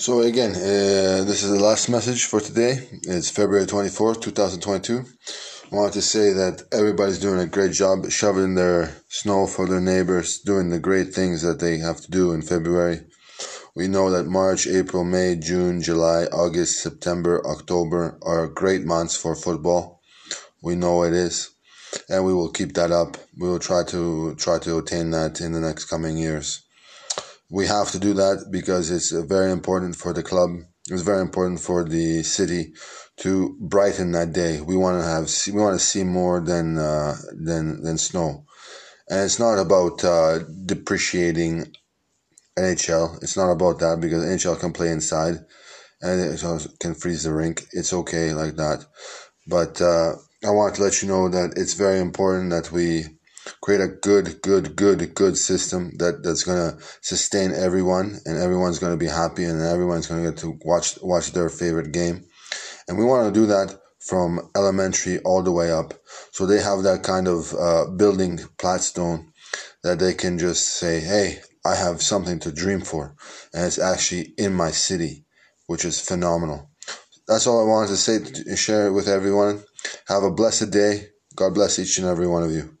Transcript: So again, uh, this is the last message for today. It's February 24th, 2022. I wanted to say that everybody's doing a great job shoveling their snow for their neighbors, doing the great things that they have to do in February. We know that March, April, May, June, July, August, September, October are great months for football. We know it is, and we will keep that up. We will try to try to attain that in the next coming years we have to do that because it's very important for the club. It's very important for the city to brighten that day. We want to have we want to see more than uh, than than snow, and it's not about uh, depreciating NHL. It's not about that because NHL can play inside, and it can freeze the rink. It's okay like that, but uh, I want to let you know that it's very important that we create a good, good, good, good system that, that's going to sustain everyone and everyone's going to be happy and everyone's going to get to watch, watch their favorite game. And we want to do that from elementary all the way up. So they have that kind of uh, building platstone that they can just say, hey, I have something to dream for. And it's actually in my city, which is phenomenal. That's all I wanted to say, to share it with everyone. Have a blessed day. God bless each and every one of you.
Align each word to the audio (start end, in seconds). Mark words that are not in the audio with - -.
So 0.00 0.20
again, 0.20 0.52
uh, 0.52 1.24
this 1.26 1.42
is 1.42 1.50
the 1.50 1.58
last 1.58 1.88
message 1.88 2.26
for 2.26 2.38
today. 2.38 2.86
It's 3.02 3.30
February 3.30 3.66
24th, 3.66 4.22
2022. 4.22 5.04
I 5.72 5.74
wanted 5.74 5.94
to 5.94 6.02
say 6.02 6.32
that 6.34 6.62
everybody's 6.70 7.18
doing 7.18 7.40
a 7.40 7.46
great 7.46 7.72
job 7.72 8.08
shoveling 8.08 8.54
their 8.54 9.02
snow 9.08 9.48
for 9.48 9.66
their 9.66 9.80
neighbors, 9.80 10.38
doing 10.38 10.70
the 10.70 10.78
great 10.78 11.12
things 11.12 11.42
that 11.42 11.58
they 11.58 11.78
have 11.78 12.00
to 12.02 12.10
do 12.12 12.30
in 12.30 12.42
February. 12.42 13.00
We 13.74 13.88
know 13.88 14.08
that 14.12 14.26
March, 14.26 14.68
April, 14.68 15.02
May, 15.02 15.34
June, 15.34 15.82
July, 15.82 16.26
August, 16.26 16.80
September, 16.80 17.44
October 17.44 18.20
are 18.22 18.46
great 18.46 18.84
months 18.84 19.16
for 19.16 19.34
football. 19.34 20.00
We 20.62 20.76
know 20.76 21.02
it 21.02 21.12
is, 21.12 21.50
and 22.08 22.24
we 22.24 22.32
will 22.32 22.52
keep 22.52 22.74
that 22.74 22.92
up. 22.92 23.16
We 23.36 23.48
will 23.48 23.58
try 23.58 23.82
to 23.88 24.36
try 24.36 24.60
to 24.60 24.78
attain 24.78 25.10
that 25.10 25.40
in 25.40 25.50
the 25.50 25.60
next 25.60 25.86
coming 25.86 26.16
years 26.16 26.67
we 27.50 27.66
have 27.66 27.90
to 27.92 27.98
do 27.98 28.14
that 28.14 28.48
because 28.50 28.90
it's 28.90 29.10
very 29.10 29.50
important 29.50 29.96
for 29.96 30.12
the 30.12 30.22
club. 30.22 30.50
It's 30.90 31.02
very 31.02 31.20
important 31.20 31.60
for 31.60 31.84
the 31.84 32.22
city 32.22 32.72
to 33.18 33.56
brighten 33.60 34.12
that 34.12 34.32
day. 34.32 34.60
We 34.60 34.76
want 34.76 35.00
to 35.00 35.06
have 35.06 35.30
we 35.54 35.60
want 35.60 35.78
to 35.78 35.84
see 35.84 36.04
more 36.04 36.40
than 36.40 36.78
uh, 36.78 37.16
than 37.32 37.82
than 37.82 37.98
snow, 37.98 38.44
and 39.08 39.20
it's 39.20 39.38
not 39.38 39.58
about 39.58 40.04
uh, 40.04 40.40
depreciating 40.64 41.72
NHL. 42.58 43.22
It's 43.22 43.36
not 43.36 43.50
about 43.50 43.80
that 43.80 44.00
because 44.00 44.24
NHL 44.24 44.60
can 44.60 44.72
play 44.72 44.90
inside, 44.90 45.36
and 46.00 46.20
it 46.20 46.66
can 46.80 46.94
freeze 46.94 47.24
the 47.24 47.32
rink. 47.32 47.64
It's 47.72 47.92
okay 47.92 48.32
like 48.32 48.56
that, 48.56 48.86
but 49.46 49.80
uh, 49.80 50.12
I 50.44 50.50
want 50.50 50.76
to 50.76 50.82
let 50.82 51.02
you 51.02 51.08
know 51.08 51.28
that 51.28 51.54
it's 51.56 51.74
very 51.74 52.00
important 52.00 52.50
that 52.50 52.72
we 52.72 53.17
create 53.60 53.80
a 53.80 53.88
good, 53.88 54.40
good, 54.42 54.76
good, 54.76 55.14
good 55.14 55.36
system 55.36 55.92
that, 55.98 56.22
that's 56.22 56.44
going 56.44 56.70
to 56.70 56.84
sustain 57.00 57.52
everyone 57.52 58.18
and 58.24 58.38
everyone's 58.38 58.78
going 58.78 58.92
to 58.92 59.04
be 59.04 59.10
happy 59.10 59.44
and 59.44 59.60
everyone's 59.62 60.06
going 60.06 60.22
to 60.22 60.30
get 60.30 60.38
to 60.40 60.58
watch, 60.64 60.98
watch 61.02 61.32
their 61.32 61.48
favorite 61.48 61.92
game. 61.92 62.24
And 62.88 62.98
we 62.98 63.04
want 63.04 63.32
to 63.32 63.40
do 63.40 63.46
that 63.46 63.78
from 64.00 64.40
elementary 64.56 65.18
all 65.20 65.42
the 65.42 65.52
way 65.52 65.70
up. 65.70 65.94
So 66.32 66.46
they 66.46 66.60
have 66.62 66.82
that 66.84 67.02
kind 67.02 67.28
of 67.28 67.52
uh, 67.54 67.86
building 67.96 68.38
platstone 68.56 69.26
that 69.82 69.98
they 69.98 70.14
can 70.14 70.38
just 70.38 70.68
say, 70.68 71.00
hey, 71.00 71.40
I 71.64 71.74
have 71.74 72.02
something 72.02 72.38
to 72.40 72.52
dream 72.52 72.80
for. 72.80 73.14
And 73.52 73.66
it's 73.66 73.78
actually 73.78 74.32
in 74.38 74.54
my 74.54 74.70
city, 74.70 75.24
which 75.66 75.84
is 75.84 76.00
phenomenal. 76.00 76.70
That's 77.26 77.46
all 77.46 77.60
I 77.60 77.68
wanted 77.68 77.88
to 77.88 77.96
say, 77.96 78.18
to 78.20 78.56
share 78.56 78.86
it 78.86 78.92
with 78.92 79.08
everyone. 79.08 79.62
Have 80.06 80.22
a 80.22 80.30
blessed 80.30 80.70
day. 80.70 81.08
God 81.36 81.54
bless 81.54 81.78
each 81.78 81.98
and 81.98 82.06
every 82.06 82.26
one 82.26 82.42
of 82.42 82.50
you. 82.50 82.77